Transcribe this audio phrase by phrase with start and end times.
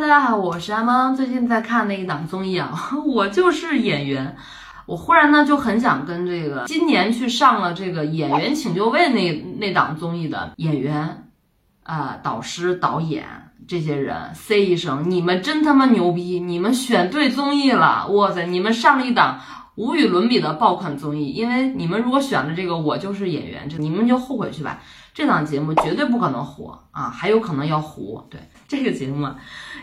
[0.00, 1.14] 大家好，我是阿猫。
[1.14, 2.72] 最近在看那一档综艺啊，
[3.06, 4.34] 我就是演员。
[4.86, 11.28] 我忽然呢就很想跟这个今年去上了这个《演员请就位》那那档综艺的演员
[11.82, 13.26] 啊、导师、导演
[13.68, 16.40] 这些人 say 一声：你们真他妈牛逼！
[16.40, 18.08] 你们选对综艺了！
[18.08, 19.38] 哇塞，你们上了一档
[19.74, 21.28] 无与伦比的爆款综艺。
[21.28, 24.80] 因为你们如果选了这个《我就是演员》，这你们就后悔去吧。
[25.12, 28.24] 这档节目绝对不可能火啊，还有可能要糊。
[28.30, 29.28] 对这个节目，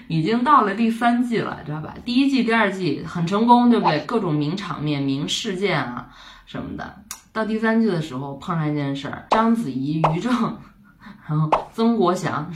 [0.07, 1.93] 已经到了第三季了，知道吧？
[2.05, 3.99] 第一季、第二季很成功，对不对？
[4.05, 6.07] 各种名场面、名事件啊
[6.45, 6.95] 什么的。
[7.33, 10.57] 到第三季的时候，碰上一件事儿，章子怡、于正，
[11.27, 12.51] 然后曾国祥。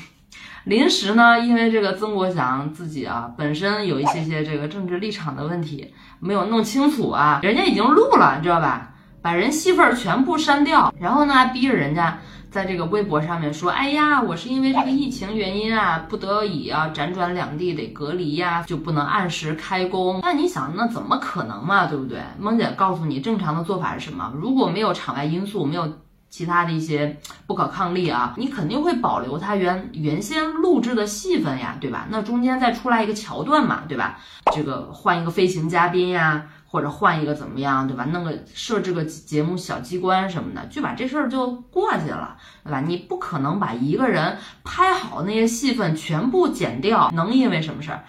[0.63, 8.93] 临时呢，因为这个曾国祥自己啊本身有一些些这个政治立场的问题，没有弄清楚啊，人家已经录了，你知道吧？
[9.23, 12.17] 把人戏份全部删掉，然后呢，还逼着人家
[12.51, 22.19] 在这个微博上面说：“哎呀，我是因为这个疫情原因啊，不得已啊，辗转两地得隔离呀，就不能按时开工。”那你想，那怎么可能嘛，对不对？
[22.37, 24.33] 萌姐告诉你，正常的做法是什么？
[24.35, 25.97] 如果没有场外因素，没有
[26.29, 27.17] 其他的一些
[27.47, 32.05] 不可抗力啊，你肯定会保留它原原先录制的戏份呀，对吧？
[32.09, 34.19] 那中间再出来一个桥段嘛，对吧？
[34.53, 36.47] 这个换一个飞行嘉宾呀。
[36.71, 38.05] 或者换一个怎么样，对吧？
[38.05, 42.79] 弄个设置个节目小机关什么的，就把这事儿就过去了，对吧？
[42.79, 48.05] 你不可能把一个人拍好那些戏份全部剪掉，能因为什么事儿？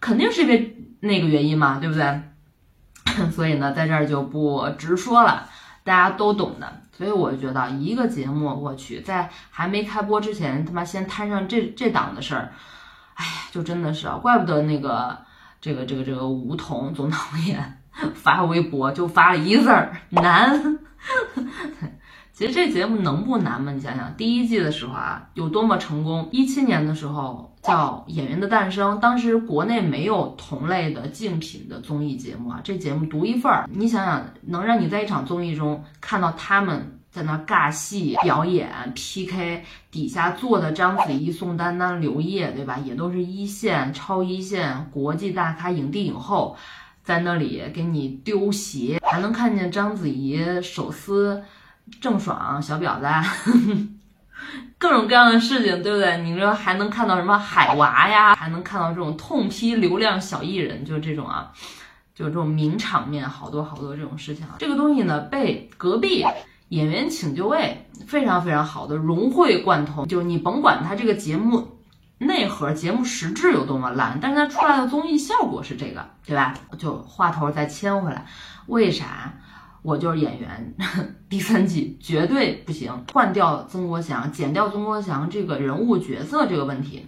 [0.00, 2.22] 肯定是因为那个原因嘛，对不对？
[3.30, 5.50] 所以呢，在这儿就不直说了，
[5.84, 6.80] 大家都懂的。
[6.96, 12.52] 所以我觉得一个节目，我去，在还没开播之前，他妈先摊上这这档的事儿，
[13.12, 15.18] 哎，就真的是啊，怪不得那个
[15.60, 17.82] 这个这个这个吴彤总导演。
[18.14, 20.78] 发微博就发了一字儿难，
[22.32, 23.72] 其实这节目能不难吗？
[23.72, 26.28] 你想想，第一季的时候啊，有多么成功。
[26.30, 33.66] 一七年的时候叫《演员的诞生》，当时国内没有同类的竞品的综艺节目啊，这节目独一份儿。
[33.72, 42.78] 你想想，能让你在一场综艺中看到他们在那尬戏表演 PK，底下坐的章子怡、宋丹丹、刘烨，对吧？
[42.84, 46.56] 也都是一线、超一线国际大咖、影帝影后。
[47.06, 51.40] 在那里给你丢鞋，还能看见章子怡手撕
[52.00, 53.88] 郑爽小婊子，
[54.76, 56.18] 各种各样的事情，对不对？
[56.24, 58.34] 你说还能看到什么海娃呀？
[58.34, 61.52] 还能看到这种痛批流量小艺人，就这种啊，
[62.12, 64.56] 就这种名场面，好多好多这种事情啊。
[64.58, 66.24] 这个东西呢，被隔壁
[66.70, 71.75] 演员请就位非常非常好的融会贯通，就你甭管他这个节目。
[72.18, 76.54] 内核节目实质有多么烂，但是它出来的综艺效果是这个，对吧？
[76.78, 78.24] 就话头再牵回来，
[78.66, 79.34] 为啥
[79.82, 80.74] 我就是演员？
[81.28, 87.06] 第三季绝对不行，换掉曾国祥，剪掉曾国祥这个人物角色这个问题，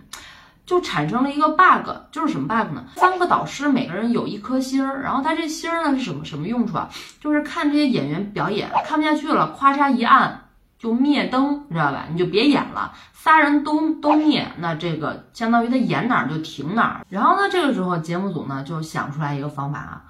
[0.67, 2.85] 就产生了一个 bug，就是什么 bug 呢？
[2.97, 6.91] 三个导师每个人有一颗星儿，然后他这星儿呢是什么什么用处啊？
[7.21, 10.48] 就是看这些演员表演看不下去了，咔嚓一按。
[10.79, 12.07] 就灭灯，你知道吧？
[12.11, 17.07] 你就别演了，仨人都都灭，那这个相当于他演哪儿就停哪儿。
[17.09, 20.03] 然后呢，这个时候节目组呢就想出来一个方法啊，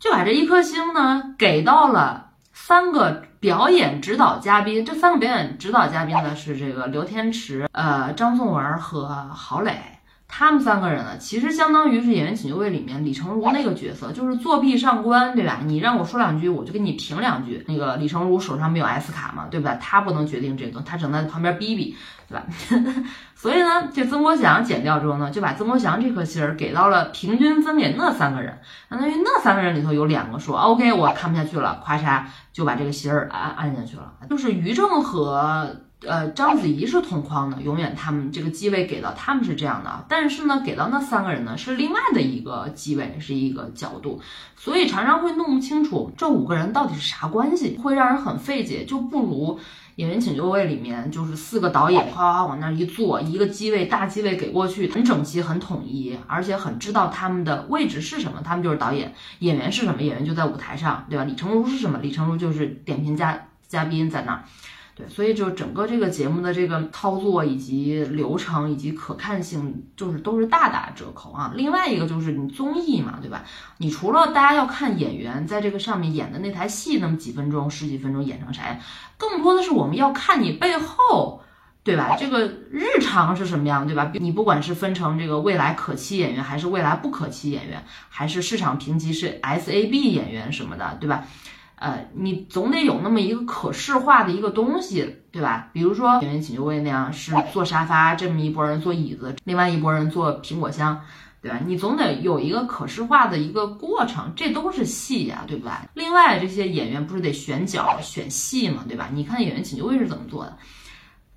[0.00, 4.84] 就把这一颗星呢给到了三个表演指导嘉宾。
[4.84, 9.97] 这三个表演指导嘉宾呢是这个刘天池、呃张颂文和郝蕾。
[10.30, 15.60] 他们三个人呢，其实相当于是《演员请就位》里面李成儒那个角色，就是作弊上官，对吧？
[15.64, 17.64] 你让我说两句，我就给你评两句。
[17.66, 19.74] 那个李成儒手上没有 S 卡嘛，对吧？
[19.76, 21.96] 他不能决定这个，他只能在旁边逼逼，
[22.28, 22.44] 对吧？
[23.34, 32.22] 所以呢，这曾国祥剪掉之后呢，就把曾国祥这颗心儿给到了平均分给那三个人，相当于那三个人里头有两个说 OK，我看不下去了，咔嚓
[32.52, 35.87] 就把这个心儿按按下去了，就是于正和。
[36.06, 44.20] 呃，章子怡是同框的，永远他们这个机位给到他们是这样的，但是呢，给到那三个人呢是另外的一个机位，是一个角度，
[44.56, 49.58] 所以常常会弄不清楚这五个人到底是啥关系，会让人很费解，就不如
[49.96, 61.24] 演员请就位里面就是四个导演哗哗往那一坐，一个机位大机位给过去，很整齐，很统一，而且很知道他们的位置是什么，他们就是导演，演员是什么，演员就在舞台上，对吧？
[61.24, 61.98] 李成儒是什么？
[61.98, 64.44] 李成儒就是点评嘉嘉宾在那儿。
[64.98, 71.52] 对，所以就整个这个节目的这个操作以及流程以及可看性，就是都是大打折扣啊。
[71.54, 73.44] 另外一个就是你综艺嘛，对吧？
[73.76, 78.76] 你除了大家要看演员在这个上面演的那台戏，那么几分钟、十几分钟演成啥样，
[79.16, 81.44] 更多的是我们要看你背后，
[81.84, 82.16] 对吧？
[82.18, 84.10] 这个日常是什么样，对吧？
[84.14, 91.24] 你不管是分成这个未来可期演员，还是未来不可期演员，还是市场评级是 SAB 演员什么的，对吧？
[91.80, 95.70] 呃，你总得有那么一个可视化的一个东西，对吧？
[95.72, 101.00] 比如说《演员请就位》那样是坐沙发，这么一拨人坐椅子，另外一拨人坐苹果箱，
[101.40, 101.60] 对吧？
[101.64, 105.86] 你总得有一个可视化的一个过程，这都是戏呀，对吧？
[105.94, 109.08] 另外这些演员不是得选角、选戏嘛，对吧？
[109.12, 110.56] 你看《演员请就位》是怎么做的？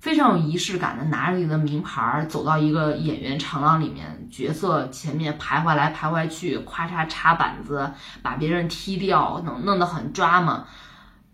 [0.02, 7.88] 非常有仪式感的，拿着你的名牌走到一个演员长廊里面，角色前面徘徊来徘徊去，咔嚓插板子，
[8.20, 10.64] 把别人踢掉，弄弄得很抓嘛。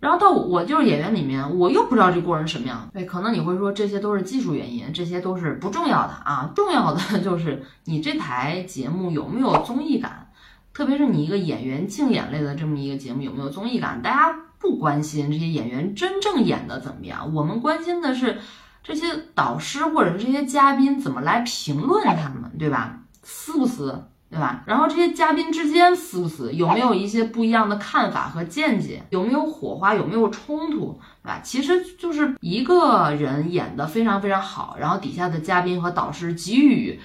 [0.01, 2.91] 然后到我就是演员里面，我又不知道这过程什么样。
[2.93, 6.51] 对，可能你会说这些都是技术原因，这些都是不重要的啊。
[6.55, 10.31] 重要的 就是你这台节目有没有综艺感，
[10.75, 14.48] 特别是你一个演员竞演类的这么一个节目有没有综艺感，大家。
[14.59, 18.39] 不关心这些演员真正演的怎么样，我们关心的是
[18.83, 23.01] 这些导师或者是这些嘉宾怎么来评论他们，对吧？
[23.23, 24.65] 撕不撕，对吧？
[24.67, 31.41] 然后这些嘉宾之间撕不撕，有没有一些不一样的看法和见解，有没有火花，有没有冲突，对吧？
[31.43, 37.01] 其实就是一个人演的非常非常好，然后底下的嘉宾和导师给予。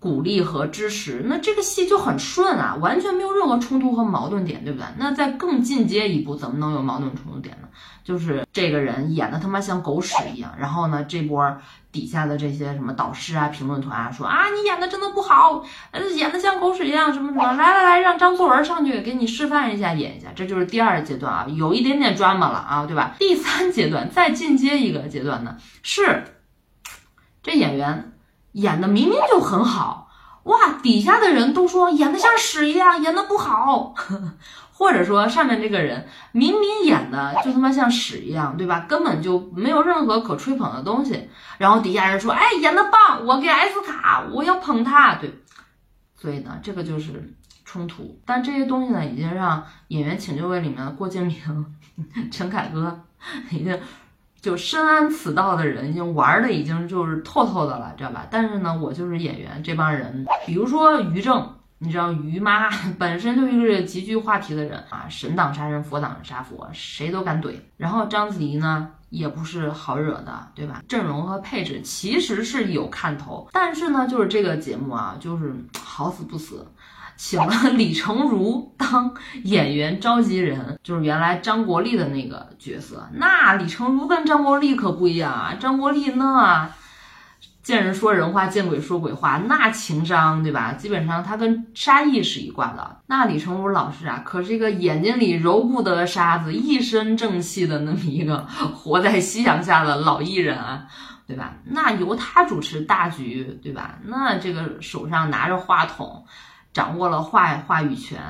[0.00, 4.86] 鼓励和支持，那这个戏就很顺啊，完全没有任何冲突和矛盾点，对不对？
[4.96, 7.68] 那再更进阶一步，怎么能有矛盾冲突点呢？
[8.02, 11.54] 就是这个人演的他妈像狗屎一样，然后呢，这波
[11.92, 15.62] 底下的这些什么导师啊、评论团啊说啊，你演的真的不好，
[16.16, 23.16] 演的像狗屎一样，什么什么，来来来，让张颂文上去给你示范一下，演一下，这就是第二阶段啊，有一点点 drama 了啊，对吧？
[23.18, 26.24] 第三阶段再进阶一个阶段呢，是
[27.42, 28.12] 这演员。
[28.52, 30.08] 演的明明就很好
[30.44, 33.94] 哇，底下的人都说演的像屎一样，演的不好，
[34.72, 38.86] 或者说上面这个人明明演的就他妈像屎一样，对吧？
[38.88, 45.30] 根本就没有任何可吹捧的东西，然后底下人说，哎，演的棒，我给 S 卡，我要捧他，对，
[46.16, 47.36] 所以呢，这个就是
[47.66, 48.18] 冲突。
[48.24, 51.66] 但这些东西呢，已经让演员请就位里面的郭敬明、
[52.32, 53.04] 陈凯歌
[53.52, 53.78] 已经。
[54.40, 58.26] 就深谙此道的人，已经玩的已经就是透透的了，知道吧？
[58.30, 67.54] 但是呢，我就是演员，这帮人，比如说于正，你知道于妈 本身就是一个极具话题的人啊，神挡杀人，佛挡杀佛，谁都敢怼。
[67.76, 70.82] 然后章子怡呢，也不是好惹的，对吧？
[70.88, 76.66] 阵容和配置其实是有看头，但是呢，就是这个节目啊，就是 好死不死。
[77.22, 79.12] 请了 李成儒当
[79.44, 83.06] 演员召集人，就是原来张国立的那个角色。
[83.12, 86.70] 那李成儒跟张国立可不一样啊，张国立那
[87.62, 90.72] 见人说人话，见鬼说鬼话，那情商对吧？
[90.72, 93.02] 基本上他跟沙溢是一挂的。
[93.06, 100.86] 那李成儒老师啊，可是一个眼睛里揉不得沙子，一身正气的那么一个活在夕阳下的老艺人啊，
[101.26, 101.52] 对吧？
[101.66, 103.98] 那由他主持大局，对吧？
[104.06, 106.24] 那这个手上拿着话筒。
[106.72, 108.20] 掌握了话话语权，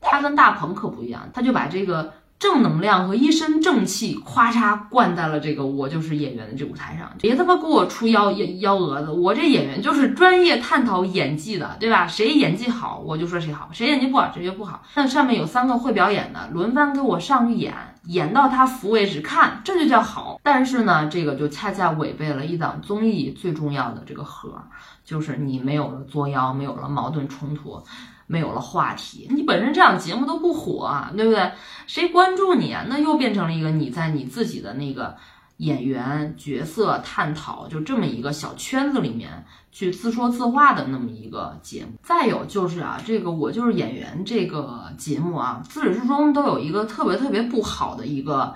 [0.00, 7.10] 他跟大鹏可不一样，他就把这个正能量和一身正气，咵嚓灌在了这个我就是演员的这舞台上。
[7.20, 12.06] 别他妈给我出幺幺蛾子，我这演员就是专业探讨演技的，对吧？
[12.06, 14.82] 谁演技好，我就说谁好；谁演技不好，谁就不好。
[14.94, 17.74] 那上面有三个会表演的，轮番给我上去演，
[18.04, 20.40] 演到他服为止，看这就叫好。
[20.42, 24.62] 但是呢，这个就恰恰违背了一档综艺最重要的这个核。
[25.04, 27.82] 就是你没有了作妖，没有了矛盾冲突，
[28.28, 31.50] 没有了话题，你本身这档节目都不火啊，对不对？
[31.88, 32.84] 谁关注你啊？
[32.88, 35.16] 那又变成了一个你在你自己的那个
[35.56, 41.92] 演员角色探讨，就这么一个小圈子里面去自说自话的那么一个节目。
[42.02, 48.54] 再有就是啊，这个我就是演员这个节目啊，自始至终都有一个特别特别不好的一个。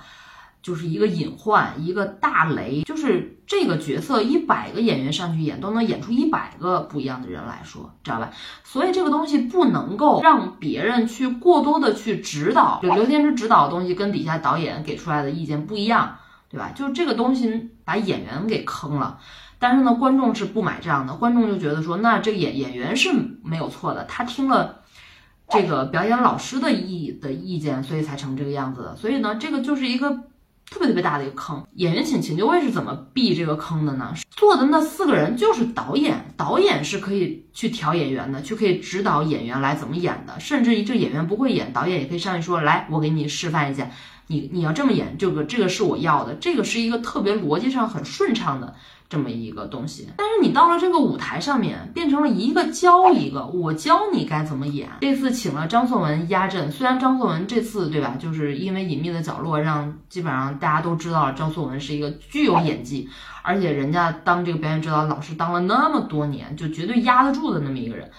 [0.62, 8.31] 就是一个隐患，一个大雷，就是这个角色一百个演员上去演，都能演出一百个不一样的人来说，知道吧？
[8.62, 16.71] 所以这个东西不能够让别人去过多的去指导，就刘天之指导的东西跟底下导演给出来的意见不一样，对吧？
[16.76, 19.19] 就这个东西把演员给坑了，
[19.59, 23.11] 但是呢，观众是不买账的，观众就觉得说，那这个演演员是
[23.42, 24.83] 没有错的，他听了
[25.49, 30.23] 这个表演老师的意的意见，所以才成这个样子的，所以呢，这个就是一个。
[30.73, 34.14] 特别特别大的一个坑，演员请请就位是怎么避这个坑的呢？
[34.31, 43.91] 做的那四个人就是导演，导演是可以去调演员的，去可以指导演员来怎么演的，甚至于这演员不会演，导演也可以上去说，来，我给你示范一下，
[44.29, 48.75] 你你要这么演，这个这个是我要的，这个是一个特别逻辑上很顺畅的。
[49.12, 54.88] 这么一个东西，但是你到了这个舞台上面，变成了一个教一个，我教你该怎么演。
[55.02, 63.07] 这次请了张颂文压阵，虽然张颂文这次对吧，就是因为隐秘的角落，让基本上大家都知道了张颂文是一个具有演技，
[63.42, 68.11] 而且人家当这个表演指导老师当了那么多年，就绝对压得住的那么一个人。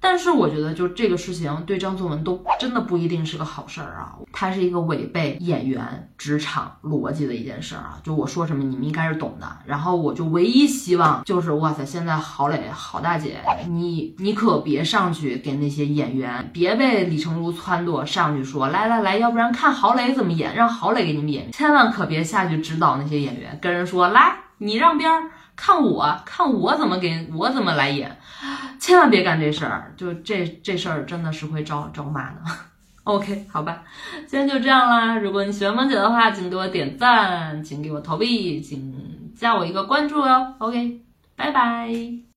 [0.00, 7.98] 但是我觉得，就这个事情对张颂文都真的不一定是个好事儿啊，它是一个违背演员职场逻辑的一件事儿啊。
[8.02, 9.46] 就我说什么，你们应该是懂的。
[9.66, 25.30] 然后我就唯一希望就是，哇塞，现在郝蕾郝大姐，你你可别上去给那些演员，别被李成儒撺掇上去说，来来来，要不然看郝蕾怎么演，让郝蕾给你们演，千万可别下去指导那些演员，跟人说来，你让边儿。
[25.56, 28.16] 看我，看我怎么给我怎么来演，
[28.80, 32.40] 千万别干这事儿，就这这事儿真的是会招招骂的。
[33.04, 33.82] OK，好吧，
[34.26, 35.18] 今天就这样啦。
[35.18, 40.54] 如果你喜欢萌姐的话，请给我点赞，请给我投币，请加我一个关注哟。
[40.56, 41.02] OK，
[41.36, 42.29] 拜拜。